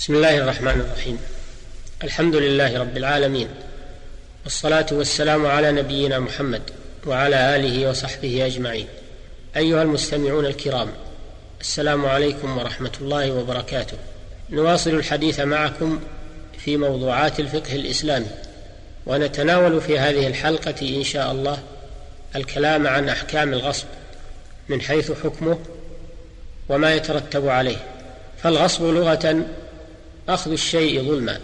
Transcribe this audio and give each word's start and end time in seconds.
بسم 0.00 0.14
الله 0.14 0.38
الرحمن 0.38 0.80
الرحيم. 0.80 1.18
الحمد 2.04 2.36
لله 2.36 2.78
رب 2.78 2.96
العالمين. 2.96 3.48
والصلاة 4.44 4.86
والسلام 4.92 5.46
على 5.46 5.72
نبينا 5.72 6.18
محمد 6.18 6.62
وعلى 7.06 7.56
آله 7.56 7.90
وصحبه 7.90 8.46
أجمعين. 8.46 8.86
أيها 9.56 9.82
المستمعون 9.82 10.46
الكرام 10.46 10.88
السلام 11.60 12.06
عليكم 12.06 12.58
ورحمة 12.58 12.92
الله 13.00 13.32
وبركاته. 13.32 13.96
نواصل 14.50 14.90
الحديث 14.90 15.40
معكم 15.40 16.00
في 16.58 16.76
موضوعات 16.76 17.40
الفقه 17.40 17.74
الإسلامي 17.74 18.30
ونتناول 19.06 19.80
في 19.80 19.98
هذه 19.98 20.26
الحلقة 20.26 20.96
إن 20.96 21.04
شاء 21.04 21.32
الله 21.32 21.58
الكلام 22.36 22.86
عن 22.86 23.08
أحكام 23.08 23.52
الغصب 23.52 23.86
من 24.68 24.80
حيث 24.80 25.12
حكمه 25.24 25.58
وما 26.68 26.94
يترتب 26.94 27.48
عليه. 27.48 27.86
فالغصب 28.42 28.84
لغة 28.84 29.44
أخذ 30.34 30.52
الشيء 30.52 31.02
ظلما. 31.02 31.40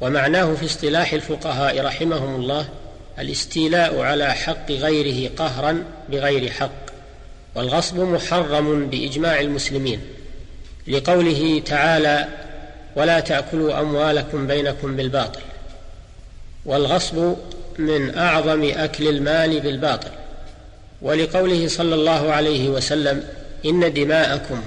ومعناه 0.00 0.54
في 0.54 0.66
اصطلاح 0.66 1.12
الفقهاء 1.12 1.80
رحمهم 1.80 2.40
الله 2.40 2.68
الاستيلاء 3.18 4.00
على 4.00 4.34
حق 4.34 4.70
غيره 4.70 5.30
قهرا 5.36 5.84
بغير 6.08 6.50
حق 6.50 6.88
والغصب 7.54 7.98
محرم 7.98 8.86
بإجماع 8.86 9.40
المسلمين. 9.40 10.00
لقوله 10.88 11.62
تعالى 11.66 12.28
ولا 12.96 13.20
تأكلوا 13.20 13.80
أموالكم 13.80 14.46
بينكم 14.46 14.96
بالباطل 14.96 15.40
والغصب 16.64 17.34
من 17.78 18.18
أعظم 18.18 18.70
أكل 18.76 19.08
المال 19.08 19.60
بالباطل. 19.60 20.10
ولقوله 21.02 21.68
صلى 21.68 21.94
الله 21.94 22.32
عليه 22.32 22.68
وسلم 22.68 23.24
إن 23.66 23.92
دماءكم 23.92 24.62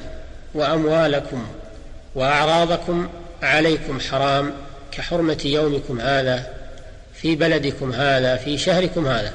وأموالكم 0.53 1.47
وأعراضكم 2.15 3.09
عليكم 3.41 3.99
حرام 3.99 4.53
كحرمة 4.91 5.41
يومكم 5.45 5.99
هذا 5.99 6.53
في 7.13 7.35
بلدكم 7.35 7.91
هذا 7.91 8.35
في 8.35 8.57
شهركم 8.57 9.07
هذا. 9.07 9.33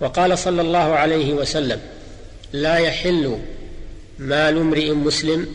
وقال 0.00 0.38
صلى 0.38 0.60
الله 0.62 0.78
عليه 0.78 1.32
وسلم 1.32 1.80
لا 2.52 2.76
يحل 2.76 3.38
مال 4.18 4.56
امرئ 4.56 4.90
مسلم 4.90 5.46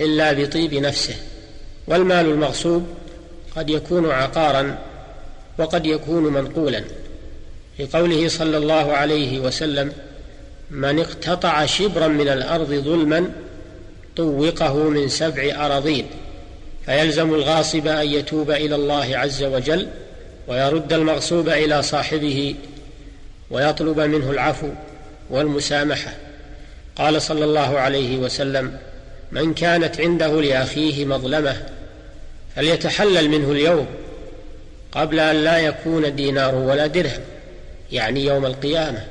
إلا 0.00 0.32
بطيب 0.32 0.74
نفسه 0.74 1.14
والمال 1.86 2.26
المغصوب 2.26 2.86
قد 3.56 3.70
يكون 3.70 4.10
عقارا 4.10 4.78
وقد 5.58 5.86
يكون 5.86 6.32
منقولا. 6.32 6.84
في 7.76 7.86
قوله 7.86 8.28
صلى 8.28 8.56
الله 8.56 8.92
عليه 8.92 9.40
وسلم 9.40 9.92
من 10.70 10.98
اقتطع 10.98 11.66
شبرا 11.66 12.08
من 12.08 12.28
الأرض 12.28 12.74
ظلما 12.74 13.30
طوقه 14.16 14.74
من 14.74 15.08
سبع 15.08 15.66
أراضين. 15.66 16.06
فيلزم 16.88 17.34
الغاصب 17.34 17.86
أن 17.86 18.06
يتوب 18.06 18.50
إلى 18.50 18.74
الله 18.74 19.18
عز 19.18 19.42
وجل 19.42 19.88
ويرد 20.46 20.92
المغصوب 20.92 21.48
إلى 21.48 21.82
صاحبه 21.82 22.54
ويطلب 23.50 24.00
منه 24.00 24.30
العفو 24.30 24.68
والمسامحة. 25.30 26.14
قال 26.96 27.22
صلى 27.22 27.44
الله 27.44 27.78
عليه 27.78 28.16
وسلم 28.16 28.78
من 29.32 29.54
كانت 29.54 30.00
عنده 30.00 30.40
لأخيه 30.40 31.04
مظلمة 31.04 31.66
فليتحلل 32.56 33.28
منه 33.30 33.52
اليوم 33.52 33.86
قبل 34.92 35.20
أن 35.20 35.36
لا 35.36 35.58
يكون 35.58 36.16
دينار 36.16 36.54
ولا 36.54 36.86
درهم 36.86 37.22
يعني 37.92 38.24
يوم 38.24 38.46
القيامة. 38.46 39.04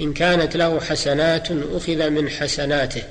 إن 0.00 0.12
كانت 0.12 0.56
له 0.56 0.80
حسنات 0.80 1.48
أخذ 1.50 2.10
من 2.10 2.30
حسناته 2.30 3.02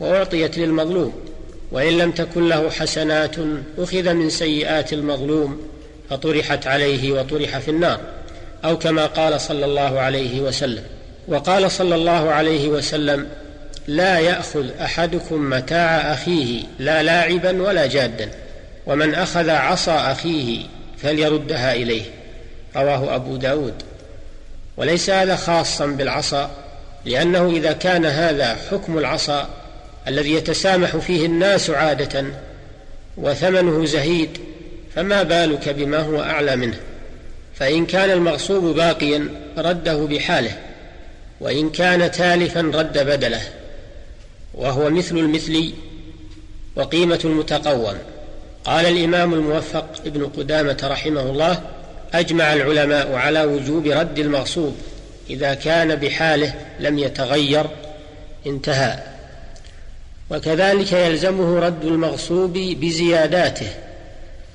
وأعطيت 0.00 0.58
للمظلوم 0.58 1.29
وإن 1.72 1.98
لم 1.98 2.10
تكن 2.10 2.48
له 2.48 2.70
حسنات 2.70 3.34
أخذ 3.78 4.12
من 4.12 4.30
سيئات 4.30 4.92
المظلوم 4.92 5.62
فطرحت 6.10 6.66
عليه 6.66 7.12
وطرح 7.12 7.58
في 7.58 7.70
النار 7.70 8.00
أو 8.64 8.78
كما 8.78 9.06
قال 9.06 9.40
صلى 9.40 9.64
الله 9.64 10.00
عليه 10.00 10.40
وسلم. 10.40 10.82
وقال 11.28 11.70
صلى 11.70 11.94
الله 11.94 12.30
عليه 12.30 12.68
وسلم 12.68 13.28
لا 13.86 14.18
يأخذ 14.18 14.70
أحدكم 14.80 15.50
متاع 15.50 16.12
أخيه 16.12 16.62
لا 16.78 17.02
لاعبا 17.02 17.62
ولا 17.62 17.86
جادا 17.86 18.30
ومن 18.86 19.14
أخذ 19.14 19.50
عصا 19.50 20.12
أخيه 20.12 20.62
فليردها 20.98 21.74
إليه. 21.74 22.02
رواه 22.76 23.14
أبو 23.14 23.36
داود. 23.36 23.74
وليس 24.76 25.10
هذا 25.10 25.36
خاصا 25.36 25.86
بالعصا 25.86 26.50
لأنه 27.04 27.50
إذا 27.56 27.72
كان 27.72 28.06
هذا 28.06 28.56
حكم 28.70 28.98
العصا 28.98 29.48
الذي 30.08 30.32
يتسامح 30.34 30.96
فيه 30.96 31.26
الناس 31.26 31.70
عادة 31.70 32.24
وثمنه 33.16 33.84
زهيد 33.84 34.38
فما 34.94 35.22
بالك 35.22 35.68
بما 35.68 35.98
هو 35.98 36.22
أعلى 36.22 36.56
منه؟ 36.56 36.76
فإن 37.54 37.86
كان 37.86 38.10
المغصوب 38.10 38.76
باقيا 38.76 39.28
رده 39.58 39.96
بحاله 39.96 40.56
وإن 41.40 41.70
كان 41.70 42.10
تالفا 42.10 42.60
رد 42.60 42.98
بدله 42.98 43.40
وهو 44.54 44.90
مثل 44.90 45.18
المثلي 45.18 45.74
وقيمة 46.76 47.20
المتقوم 47.24 47.98
قال 48.64 48.86
الإمام 48.86 49.34
الموفق 49.34 49.86
ابن 50.06 50.26
قدامة 50.26 50.78
رحمه 50.84 51.20
الله 51.20 51.62
أجمع 52.14 52.52
العلماء 52.52 53.12
على 53.14 53.44
وجوب 53.44 53.86
رد 53.86 54.18
المغصوب 54.18 54.76
إذا 55.30 55.54
كان 55.54 55.94
بحاله 55.94 56.54
لم 56.80 56.98
يتغير 56.98 57.66
انتهى. 58.46 58.98
وكذلك 60.30 60.92
يلزمه 60.92 61.58
رد 61.58 61.84
المغصوب 61.84 62.52
بزياداته 62.52 63.68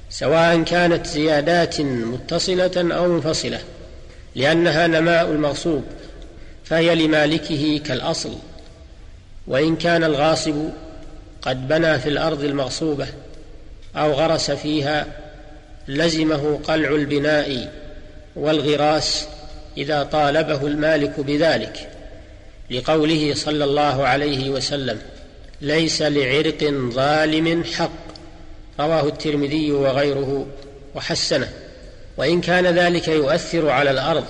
سواء 0.10 0.64
كانت 0.64 1.08
زيادات 1.08 1.82
متصلة 1.82 2.96
أو 2.96 3.08
منفصلة 3.08 3.60
لأنها 4.36 4.88
نماء 4.88 5.26
المغصوب 5.32 5.84
فهي 6.64 6.96
لمالكه 6.96 7.82
كالأصل. 7.86 8.34
وإن 9.48 9.76
كان 9.76 10.04
الغاصب 10.04 10.70
قد 11.42 11.68
بنى 11.68 12.00
في 12.00 12.10
الأرض 12.10 12.44
المغصوبة 12.44 13.08
أو 13.96 14.12
غرس 14.12 14.52
فيها 14.52 15.08
لزمه 15.88 16.60
قلع 16.64 16.90
البناء 16.90 17.72
والغراس 18.36 19.28
إذا 19.78 20.04
طالبه 20.04 20.68
المالك 20.68 21.20
بذلك 21.20 21.90
لقوله 22.72 23.34
صلى 23.36 23.64
الله 23.64 24.08
عليه 24.08 24.50
وسلم 24.50 25.00
ليس 25.62 26.02
لعرق 26.02 26.64
ظالم 26.90 27.64
حق. 27.64 28.06
رواه 28.80 29.08
الترمذي 29.08 29.72
وغيره 29.72 30.48
وحسنه. 30.96 31.50
وإن 32.18 32.42
كان 32.42 32.66
ذلك 32.66 33.08
يؤثر 33.08 33.70
على 33.70 33.92
الأرض 33.92 34.26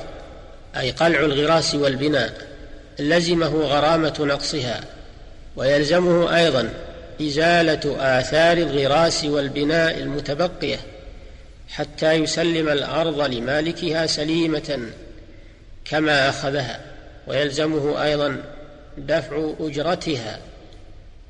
أي 0.77 0.91
قلع 0.91 1.19
الغراس 1.19 1.75
والبناء 1.75 2.33
لزمه 2.99 3.47
غرامة 3.47 4.15
نقصها. 4.19 4.83
ويلزمه 5.55 6.37
أيضا 6.37 6.69
إزالة 7.21 7.95
آثار 7.99 8.57
الغراس 8.57 9.25
والبناء 9.25 9.97
المتبقية 9.97 10.79
حتى 11.69 12.13
يسلم 12.13 12.69
الأرض 12.69 13.21
لمالكها 13.21 14.05
سليمة 14.05 14.79
كما 15.85 16.29
أخذها. 16.29 16.79
ويلزمه 17.27 18.03
أيضا 18.03 18.43
دفع 18.97 19.53
أجرتها. 19.59 20.39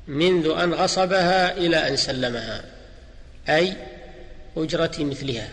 منذ 0.08 0.54
أن 0.62 0.74
غصبها 0.74 1.56
إلى 1.56 1.88
أن 1.88 1.96
سلمها 1.96 2.64
أي 3.48 3.72
أجرة 4.56 4.92
مثلها 4.98 5.48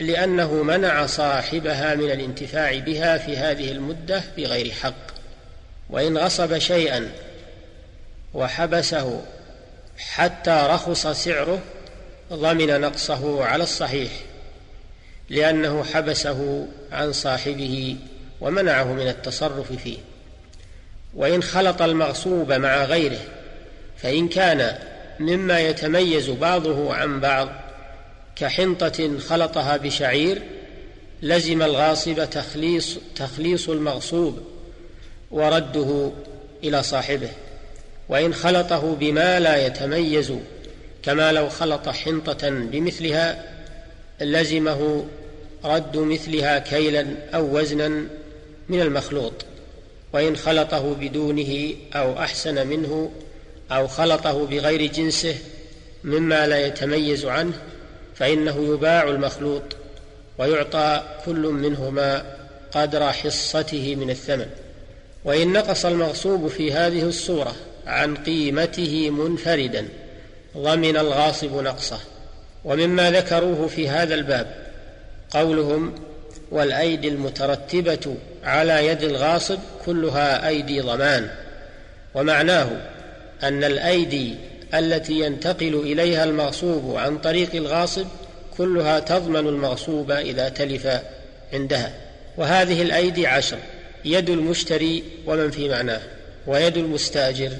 لأنه 0.00 0.62
منع 0.62 1.06
صاحبها 1.06 1.94
من 1.94 2.10
الانتفاع 2.10 2.78
بها 2.78 3.18
في 3.18 3.36
هذه 3.36 3.72
المدة 3.72 4.22
بغير 4.36 4.72
حق. 4.72 5.12
وإن 5.90 6.18
غصب 6.18 6.58
شيئا 6.58 7.10
وحبسه 8.34 9.22
حتى 9.98 10.66
رخص 10.70 11.06
سعره 11.06 11.58
ضمن 12.32 12.80
نقصه 12.80 13.44
على 13.44 13.62
الصحيح 13.62 14.10
لأنه 15.30 15.84
حبسه 15.84 16.68
عن 16.92 17.12
صاحبه 17.12 17.96
ومنعه 18.40 18.92
من 18.92 19.08
التصرف 19.08 19.72
فيه. 19.72 19.98
وإن 21.14 21.42
خلط 21.42 21.82
المغصوب 21.82 22.52
مع 22.52 22.84
غيره 22.84 23.20
فإن 24.02 24.28
كان 24.28 24.78
مما 25.20 25.60
يتميز 25.60 26.30
بعضه 26.30 26.94
عن 26.94 27.20
بعض 27.20 27.48
كحنطة 28.36 29.18
خلطها 29.18 29.76
بشعير 29.76 30.42
لزم 31.22 31.62
الغاصب 31.62 32.30
تخليص 32.30 32.98
تخليص 33.16 33.68
المغصوب 33.68 34.38
ورده 35.30 36.10
إلى 36.64 36.82
صاحبه. 36.82 37.28
وإن 38.08 38.34
خلطه 38.34 38.94
بما 38.94 39.40
لا 39.40 39.66
يتميز 39.66 40.32
كما 41.02 41.32
لو 41.32 41.48
خلط 41.48 41.88
حنطة 41.88 42.48
بمثلها 42.50 43.44
لزمه 44.20 45.04
رد 45.64 45.96
مثلها 45.96 46.58
كيلا 46.58 47.06
أو 47.34 47.58
وزنا 47.58 47.88
من 48.68 48.80
المخلوط. 48.80 49.32
وإن 50.12 50.36
خلطه 50.36 50.94
بدونه 50.94 51.74
أو 51.94 52.18
أحسن 52.18 52.66
منه 52.66 53.10
أو 53.76 53.88
خلطه 53.88 54.46
بغير 54.46 54.86
جنسه 54.86 55.34
مما 56.04 56.46
لا 56.46 56.66
يتميز 56.66 57.24
عنه 57.24 57.52
فإنه 58.14 58.74
يباع 58.74 59.02
المخلوط 59.02 59.62
ويعطى 60.38 61.02
كل 61.26 61.40
منهما 61.40 62.36
قدر 62.72 63.12
حصته 63.12 63.96
من 63.96 64.10
الثمن. 64.10 64.46
وإن 65.24 65.52
نقص 65.52 65.86
المغصوب 65.86 66.48
في 66.48 66.72
هذه 66.72 67.02
الصورة 67.02 67.54
عن 67.86 68.16
قيمته 68.16 69.10
منفردا 69.10 69.88
ضمن 70.56 70.96
الغاصب 70.96 71.62
نقصه. 71.62 71.98
ومما 72.64 73.10
ذكروه 73.10 73.66
في 73.66 73.88
هذا 73.88 74.14
الباب 74.14 74.56
قولهم 75.30 75.94
والأيدي 76.50 77.08
المترتبة 77.08 78.16
على 78.44 78.86
يد 78.86 79.02
الغاصب 79.02 79.58
كلها 79.86 80.48
أيدي 80.48 80.80
ضمان. 80.80 81.30
ومعناه 82.14 82.91
أن 83.42 83.64
الأيدي 83.64 84.34
التي 84.74 85.12
ينتقل 85.12 85.74
إليها 85.74 86.24
المغصوب 86.24 86.96
عن 86.96 87.18
طريق 87.18 87.54
الغاصب 87.54 88.06
كلها 88.56 88.98
تضمن 88.98 89.48
المغصوب 89.48 90.10
إذا 90.10 90.48
تلف 90.48 90.88
عندها. 91.52 91.92
وهذه 92.36 92.82
الأيدي 92.82 93.26
عشر 93.26 93.58
يد 94.04 94.30
المشتري 94.30 95.04
ومن 95.26 95.50
في 95.50 95.68
معناه 95.68 96.00
ويد 96.46 96.76
المستاجر 96.76 97.50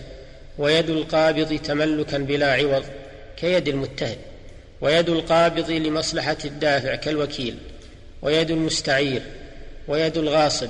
ويد 0.58 0.90
القابض 0.90 1.58
تملكا 1.64 2.18
بلا 2.18 2.52
عوض 2.52 2.84
كيد 3.36 3.68
المتهم 3.68 4.16
ويد 4.80 5.08
القابض 5.08 5.70
لمصلحة 5.70 6.36
الدافع 6.44 6.94
كالوكيل 6.94 7.56
ويد 8.22 8.50
المستعير 8.50 9.22
ويد 9.88 10.16
الغاصب 10.16 10.68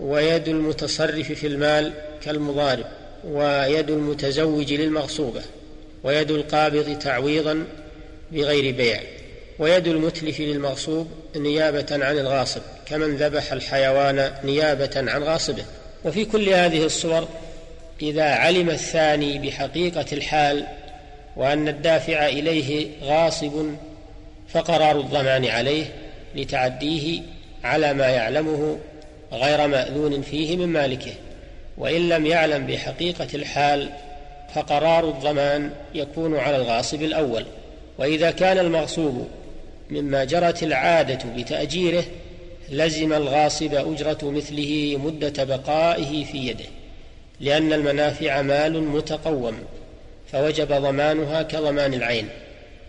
ويد 0.00 0.48
المتصرف 0.48 1.32
في 1.32 1.46
المال 1.46 1.92
كالمضارب. 2.24 2.86
ويد 3.26 3.90
المتزوج 3.90 4.72
للمغصوبة 4.72 5.42
ويد 6.04 6.30
القابض 6.30 6.98
تعويضا 6.98 7.64
بغير 8.32 8.74
بيع 8.74 9.00
ويد 9.58 9.88
المتلف 9.88 10.40
للمغصوب 10.40 11.08
نيابة 11.36 11.86
عن 11.90 12.18
الغاصب 12.18 12.60
كمن 12.86 13.16
ذبح 13.16 13.52
الحيوان 13.52 14.32
نيابة 14.44 14.90
عن 14.96 15.22
غاصبه. 15.22 15.64
وفي 16.04 16.24
كل 16.24 16.48
هذه 16.48 16.84
الصور 16.84 17.28
إذا 18.02 18.24
علم 18.24 18.70
الثاني 18.70 19.38
بحقيقة 19.38 20.04
الحال 20.12 20.66
وأن 21.36 21.68
الدافع 21.68 22.26
إليه 22.26 22.88
غاصب 23.02 23.66
فقرار 24.48 25.00
الضمان 25.00 25.44
عليه 25.44 25.84
لتعديه 26.34 27.22
على 27.64 27.94
ما 27.94 28.06
يعلمه 28.06 28.78
غير 29.32 29.66
مأذون 29.66 30.22
فيه 30.22 30.56
من 30.56 30.66
مالكه. 30.66 31.12
وإن 31.78 32.08
لم 32.08 32.26
يعلم 32.26 32.66
بحقيقة 32.66 33.28
الحال 33.34 33.90
فقرار 34.54 35.08
الضمان 35.08 35.70
يكون 35.94 36.36
على 36.36 36.56
الغاصب 36.56 37.02
الأول. 37.02 37.44
وإذا 37.98 38.30
كان 38.30 38.58
المغصوب 38.58 39.28
مما 39.90 40.24
جرت 40.24 40.62
العادة 40.62 41.18
بتأجيره 41.36 42.04
لزم 42.70 43.12
الغاصب 43.12 43.74
أجرة 43.74 44.18
مثله 44.22 45.00
مدة 45.04 45.44
بقائه 45.44 46.24
في 46.24 46.38
يده 46.38 46.64
لأن 47.40 47.72
المنافع 47.72 48.42
مال 48.42 48.82
متقوم 48.82 49.58
فوجب 50.32 50.68
ضمانها 50.68 51.42
كضمان 51.42 51.94
العين. 51.94 52.28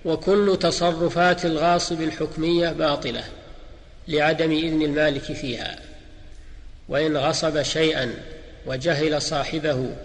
وكل 0.06 0.58
تصرفات 0.62 1.46
الغاصب 1.46 2.02
الحكمية 2.02 2.70
باطلة 2.70 3.24
لعدم 4.08 4.52
إذن 4.52 4.82
المالك 4.82 5.22
فيها. 5.22 5.76
وإن 6.90 7.18
غصب 7.18 7.62
شيئا 7.62 8.14
وجهل 8.66 9.22
صاحبه 9.22 9.96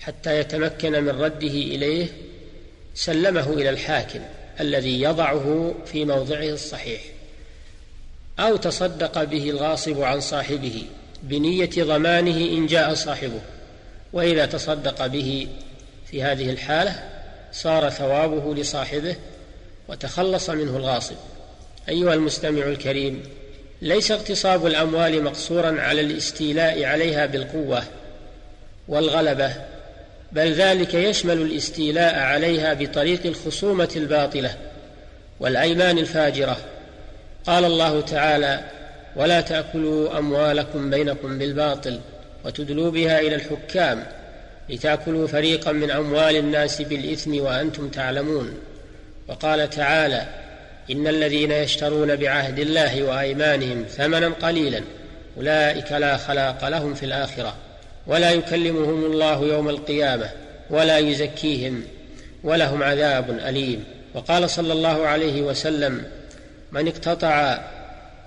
حتى 0.00 0.40
يتمكن 0.40 0.92
من 0.92 1.20
رده 1.20 1.48
إليه 1.48 2.06
سلمه 2.94 3.52
إلى 3.52 3.70
الحاكم 3.70 4.20
الذي 4.60 5.00
يضعه 5.00 5.74
في 5.86 6.04
موضعه 6.04 6.48
الصحيح 6.48 7.00
أو 8.38 8.56
تصدق 8.56 9.24
به 9.24 9.50
الغاصب 9.50 10.00
عن 10.00 10.20
صاحبه 10.20 10.86
بنية 11.22 11.70
ضمانه 11.78 12.36
إن 12.36 12.66
جاء 12.66 12.94
صاحبه. 12.94 13.40
وإذا 14.12 14.46
تصدق 14.46 15.06
به 15.06 15.48
في 16.06 16.22
هذه 16.22 16.50
الحالة 16.50 17.10
صار 17.52 17.90
ثوابه 17.90 18.54
لصاحبه 18.54 19.16
وتخلص 19.88 20.50
منه 20.50 20.76
الغاصب. 20.76 21.16
أيها 21.88 22.14
المستمع 22.14 22.66
الكريم 22.66 23.22
ليس 23.84 24.10
اغتصاب 24.10 24.66
الأموال 24.66 25.22
مقصورا 25.22 25.80
على 25.80 26.00
الاستيلاء 26.00 26.84
عليها 26.84 27.26
بالقوة 27.26 27.82
والغلبة 28.88 29.52
بل 30.32 30.52
ذلك 30.52 30.94
يشمل 30.94 31.42
الاستيلاء 31.42 32.18
عليها 32.18 32.74
بطريق 32.74 33.26
الخصومة 33.26 33.88
الباطلة 33.96 34.54
والأيمان 35.40 35.98
الفاجرة. 35.98 36.56
قال 37.46 37.64
الله 37.64 38.00
تعالى 38.00 38.60
ولا 39.16 39.40
تأكلوا 39.40 40.18
أموالكم 40.18 40.90
بينكم 40.90 41.38
بالباطل 41.38 42.00
وتدلوا 42.44 42.90
بها 42.90 43.20
إلى 43.20 43.34
الحكام 43.34 44.06
لتأكلوا 44.68 45.26
فريقا 45.26 45.72
من 45.72 45.90
أموال 45.90 46.36
الناس 46.36 46.82
بالإثم 46.82 47.40
وأنتم 47.40 47.88
تعلمون 47.88 48.54
وقال 49.28 49.70
تعالى 49.70 50.43
إن 50.90 51.06
الذين 51.06 51.50
يشترون 51.50 52.16
بعهد 52.16 52.58
الله 52.58 53.02
وأيمانهم 53.02 53.84
ثمنا 53.84 54.28
قليلا 54.28 54.80
أولئك 55.36 55.92
لا 55.92 56.16
خلاق 56.16 56.68
لهم 56.68 56.94
في 56.94 57.06
الآخرة 57.06 57.54
ولا 58.06 58.30
يكلمهم 58.30 59.04
الله 59.04 59.44
يوم 59.44 59.68
القيامة 59.68 60.30
ولا 60.70 60.98
يزكيهم 60.98 61.84
ولهم 62.44 62.82
عذاب 62.82 63.30
أليم. 63.30 63.84
وقال 64.14 64.50
صلى 64.50 64.72
الله 64.72 65.06
عليه 65.06 65.42
وسلم 65.42 66.04
من 66.72 66.88
اقتطع 66.88 67.58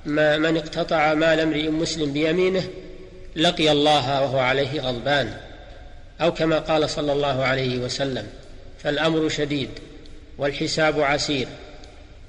ما 0.05 0.37
من 0.37 0.57
اقتطع 0.57 1.13
مال 1.13 1.39
امرئ 1.39 1.69
مسلم 1.69 2.13
بيمينه 2.13 2.63
لقي 3.35 3.71
الله 3.71 4.21
وهو 4.21 4.39
عليه 4.39 4.81
غضبان. 4.81 5.33
أو 6.21 6.33
كما 6.33 6.59
قال 6.59 6.89
صلى 6.89 7.13
الله 7.13 7.43
عليه 7.43 7.77
وسلم 7.77 8.27
فالأمر 8.83 9.29
شديد 9.29 9.69
والحساب 10.37 11.01
عسير. 11.01 11.47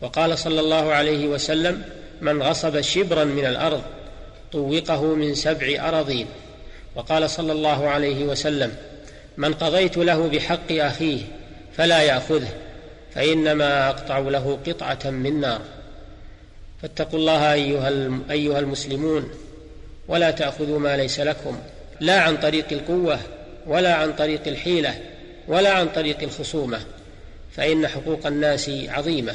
وقال 0.00 0.38
صلى 0.38 0.60
الله 0.60 0.92
عليه 0.92 1.26
وسلم 1.28 1.82
من 2.20 2.42
غصب 2.42 2.80
شبرا 2.80 3.24
من 3.24 3.46
الأرض 3.46 3.82
طوقه 4.52 5.02
من 5.14 5.34
سبع 5.34 5.88
أراضين. 5.88 6.26
وقال 6.96 7.30
صلى 7.30 7.52
الله 7.52 7.88
عليه 7.88 8.24
وسلم 8.24 8.76
من 9.36 9.54
قضيت 9.54 9.96
له 9.96 10.28
بحق 10.28 10.72
أخيه 10.72 11.20
فلا 11.76 12.02
يأخذه 12.02 12.48
فإنما 13.14 13.88
أقطع 13.88 14.18
له 14.18 14.58
قطعة 14.66 15.10
من 15.10 15.40
نار. 15.40 15.60
فاتقوا 16.82 17.18
الله 17.18 17.52
أيها 17.52 18.20
أيها 18.30 18.58
المسلمون 18.58 19.30
ولا 20.08 20.30
تأخذوا 20.30 20.78
ما 20.78 20.96
ليس 20.96 21.20
لكم 21.20 21.58
لا 22.00 22.20
عن 22.20 22.36
طريق 22.36 22.66
القوة 22.72 23.18
ولا 23.66 23.94
عن 23.94 24.12
طريق 24.12 24.40
الحيلة 24.46 25.00
ولا 25.48 25.72
عن 25.72 25.88
طريق 25.88 26.22
الخصومة 26.22 26.80
فإن 27.56 27.88
حقوق 27.88 28.26
الناس 28.26 28.70
عظيمة. 28.88 29.34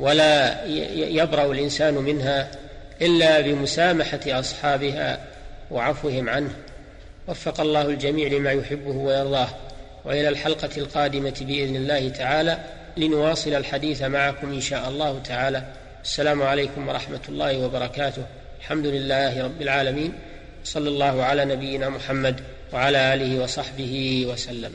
ولا 0.00 0.64
يبرأ 0.94 1.52
الإنسان 1.52 1.94
منها 1.94 2.50
إلا 3.02 3.40
بمسامحة 3.40 4.20
أصحابها 4.26 5.20
وعفوهم 5.70 6.28
عنه. 6.28 6.50
وفق 7.28 7.60
الله 7.60 7.82
الجميع 7.82 8.28
لما 8.28 8.52
يحبه 8.52 8.90
ويرضاه. 8.90 9.48
وإلى 10.04 10.28
الحلقة 10.28 10.70
القادمة 10.76 11.34
بإذن 11.40 11.76
الله 11.76 12.08
تعالى 12.08 12.58
لنواصل 12.96 13.54
الحديث 13.54 14.02
معكم 14.02 14.52
إن 14.52 14.60
شاء 14.60 14.88
الله 14.88 15.18
تعالى. 15.18 15.62
السلام 16.02 16.42
عليكم 16.42 16.88
ورحمة 16.88 17.20
الله 17.28 17.58
وبركاته. 17.58 18.22
الحمد 18.60 18.86
لله 18.86 19.44
رب 19.44 19.62
العالمين. 19.62 20.12
صلى 20.64 20.88
الله 20.88 21.22
على 21.22 21.44
نبينا 21.44 21.88
محمد 21.88 22.40
وعلى 22.72 23.14
آله 23.14 23.42
وصحبه 23.42 24.26
وسلم. 24.32 24.72